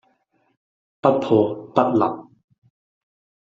[0.99, 2.03] 不破不立